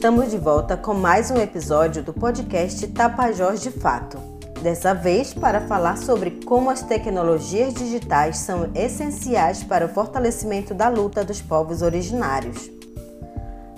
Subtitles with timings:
[0.00, 4.16] Estamos de volta com mais um episódio do podcast Tapajós de Fato.
[4.62, 10.88] Dessa vez para falar sobre como as tecnologias digitais são essenciais para o fortalecimento da
[10.88, 12.70] luta dos povos originários.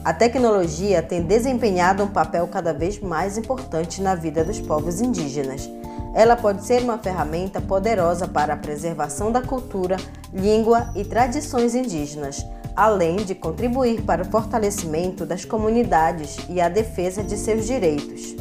[0.05, 5.69] A tecnologia tem desempenhado um papel cada vez mais importante na vida dos povos indígenas.
[6.15, 9.97] Ela pode ser uma ferramenta poderosa para a preservação da cultura,
[10.33, 17.23] língua e tradições indígenas além de contribuir para o fortalecimento das comunidades e a defesa
[17.23, 18.35] de seus direitos.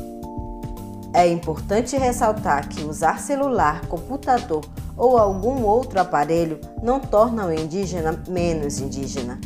[1.14, 4.64] É importante ressaltar que usar celular, computador
[4.96, 9.40] ou algum outro aparelho não torna o indígena menos indígena.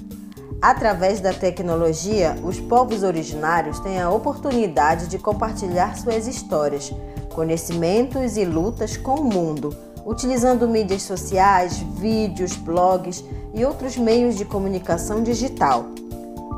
[0.61, 6.91] Através da tecnologia, os povos originários têm a oportunidade de compartilhar suas histórias,
[7.33, 9.75] conhecimentos e lutas com o mundo,
[10.05, 13.23] utilizando mídias sociais, vídeos, blogs
[13.53, 15.87] e outros meios de comunicação digital.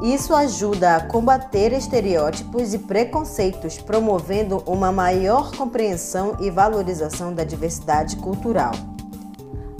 [0.03, 8.17] Isso ajuda a combater estereótipos e preconceitos, promovendo uma maior compreensão e valorização da diversidade
[8.17, 8.73] cultural.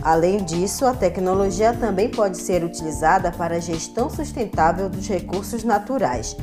[0.01, 6.35] Além disso, a tecnologia também pode ser utilizada para a gestão sustentável dos recursos naturais,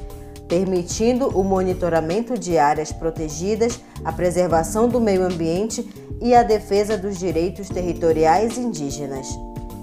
[0.49, 5.89] permitindo o monitoramento de áreas protegidas, a preservação do meio ambiente
[6.21, 9.29] e a defesa dos direitos territoriais indígenas.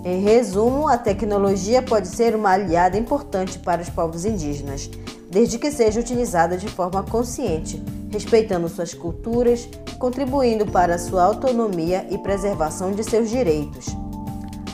[0.03, 4.89] Em resumo, a tecnologia pode ser uma aliada importante para os povos indígenas,
[5.29, 9.69] desde que seja utilizada de forma consciente, respeitando suas culturas
[10.01, 13.85] contribuindo para sua autonomia e preservação de seus direitos.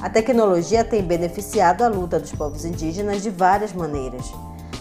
[0.02, 4.26] A tecnologia tem beneficiado a luta dos povos indígenas de várias maneiras.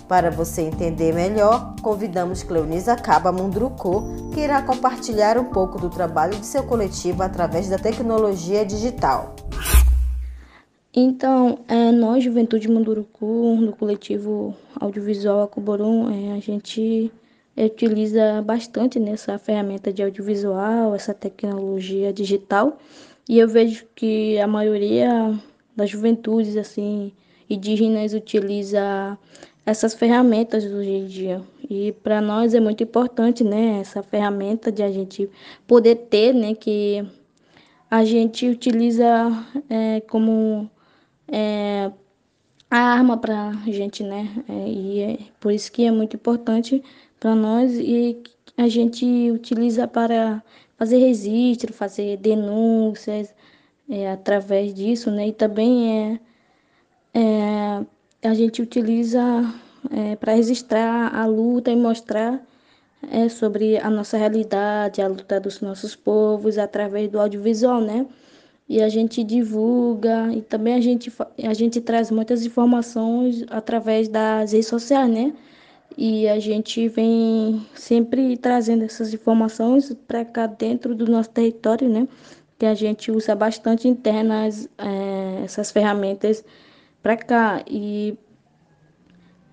[0.09, 6.39] Para você entender melhor, convidamos Cleonisa Caba Mundrucô, que irá compartilhar um pouco do trabalho
[6.39, 9.35] de seu coletivo através da tecnologia digital.
[10.95, 17.13] Então, é, nós, Juventude Munduruku, do coletivo audiovisual Acuborum, é, a gente
[17.57, 22.79] utiliza bastante nessa ferramenta de audiovisual, essa tecnologia digital,
[23.29, 25.37] e eu vejo que a maioria
[25.75, 27.13] das juventudes assim
[27.51, 29.19] indígenas utiliza
[29.67, 31.43] essas ferramentas hoje em dia.
[31.69, 35.29] E para nós é muito importante, né, essa ferramenta de a gente
[35.67, 37.05] poder ter, né, que
[37.91, 39.05] a gente utiliza
[39.69, 40.71] é, como
[41.29, 41.91] é,
[42.71, 44.29] a arma para a gente, né?
[44.49, 46.83] É, e é por isso que é muito importante
[47.19, 48.23] para nós e
[48.57, 50.43] a gente utiliza para
[50.77, 53.35] fazer registro, fazer denúncias
[53.89, 55.29] é, através disso, né?
[55.29, 56.21] E também
[57.15, 57.87] é, é
[58.23, 59.23] a gente utiliza
[59.91, 62.45] é, para registrar a luta e mostrar
[63.11, 68.07] é, sobre a nossa realidade, a luta dos nossos povos através do audiovisual, né?
[68.69, 71.13] e a gente divulga e também a gente,
[71.43, 75.33] a gente traz muitas informações através das redes sociais, né?
[75.97, 82.09] E a gente vem sempre trazendo essas informações para cá dentro do nosso território, né?
[82.59, 86.45] Que a gente usa bastante internas é, essas ferramentas
[87.07, 88.19] para cá e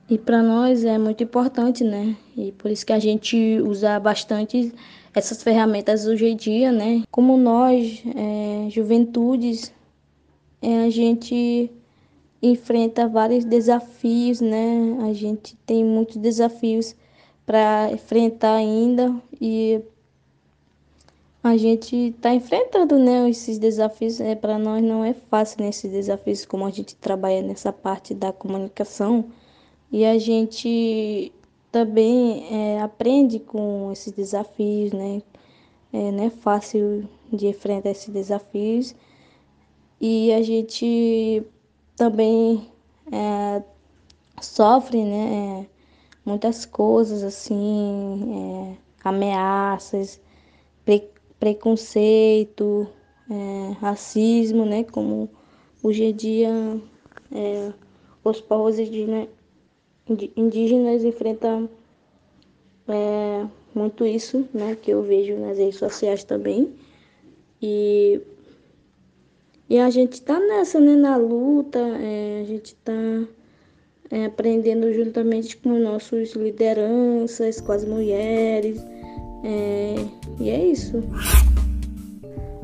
[0.09, 2.15] e para nós é muito importante, né?
[2.35, 4.73] E por isso que a gente usa bastante
[5.13, 7.03] essas ferramentas hoje em dia, né?
[7.11, 9.71] Como nós, é, juventudes,
[10.63, 11.69] é, a gente
[12.41, 14.97] enfrenta vários desafios, né?
[15.07, 16.95] A gente tem muitos desafios
[17.45, 19.79] para enfrentar ainda e
[21.43, 23.29] a gente está enfrentando, né?
[23.29, 27.41] Esses desafios é para nós não é fácil nesses né, desafios como a gente trabalha
[27.41, 29.25] nessa parte da comunicação
[29.91, 31.33] e a gente
[31.71, 35.21] também é, aprende com esses desafios, né?
[35.91, 38.95] É, não é fácil de enfrentar esses desafios
[39.99, 41.43] e a gente
[41.95, 42.71] também
[43.11, 43.61] é,
[44.41, 45.65] sofre, né?
[45.65, 45.73] É,
[46.25, 50.21] muitas coisas assim, é, ameaças,
[51.43, 52.87] preconceito,
[53.29, 54.85] é, racismo, né?
[54.85, 55.29] Como
[55.83, 56.49] hoje em dia
[58.23, 58.77] os povos
[60.37, 61.69] indígenas enfrentam
[62.87, 63.45] é,
[63.75, 66.73] muito isso, né, que eu vejo nas redes sociais também.
[67.61, 68.21] E,
[69.69, 73.27] e a gente está nessa, né, na luta, é, a gente está
[74.09, 78.81] é, aprendendo juntamente com nossos lideranças, com as mulheres,
[79.43, 80.05] é,
[80.39, 81.03] e é isso.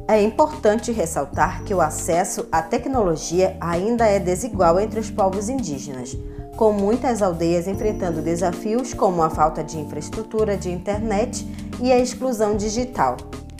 [0.08, 6.18] É importante ressaltar que o acesso à tecnologia ainda é desigual entre os povos indígenas
[6.60, 11.48] com muitas aldeias enfrentando desafios como a falta de infraestrutura de internet
[11.80, 13.16] e a exclusão digital.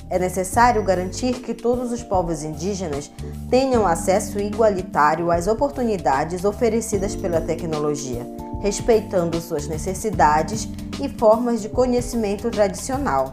[0.10, 3.10] É necessário garantir que todos os povos indígenas
[3.50, 8.28] tenham acesso igualitário às oportunidades oferecidas pela tecnologia,
[8.62, 10.68] respeitando suas necessidades
[11.02, 13.32] e formas de conhecimento tradicional.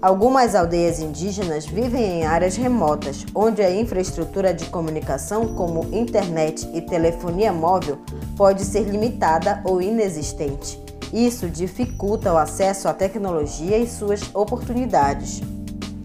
[0.00, 6.80] Algumas aldeias indígenas vivem em áreas remotas, onde a infraestrutura de comunicação, como internet e
[6.80, 7.98] telefonia móvel,
[8.36, 10.80] pode ser limitada ou inexistente.
[11.12, 15.42] Isso dificulta o acesso à tecnologia e suas oportunidades.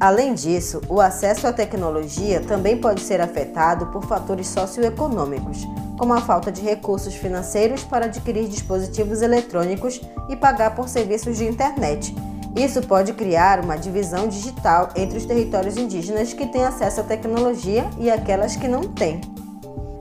[0.03, 5.65] Além disso, o acesso à tecnologia também pode ser afetado por fatores socioeconômicos,
[5.97, 11.45] como a falta de recursos financeiros para adquirir dispositivos eletrônicos e pagar por serviços de
[11.45, 12.13] internet
[12.55, 17.89] isso pode criar uma divisão digital entre os territórios indígenas que têm acesso à tecnologia
[17.97, 19.21] e aquelas que não têm.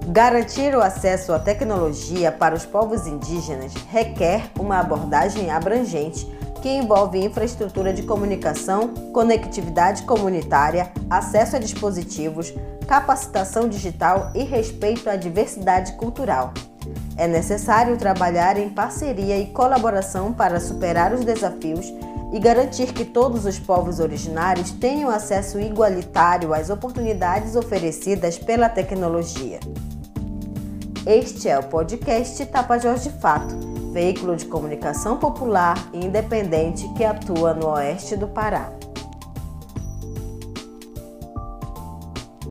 [0.09, 6.31] Garantir o acesso à tecnologia para os povos indígenas requer uma abordagem abrangente
[6.63, 12.55] que envolve infraestrutura de comunicação, conectividade comunitária, acesso a dispositivos,
[12.87, 16.55] capacitação digital e respeito à diversidade cultural.
[17.17, 21.93] É necessário trabalhar em parceria e colaboração para superar os desafios
[22.33, 29.59] e garantir que todos os povos originários tenham acesso igualitário às oportunidades oferecidas pela tecnologia.
[31.05, 37.53] Este é o podcast Tapajós de Fato, veículo de comunicação popular e independente que atua
[37.53, 38.73] no oeste do Pará.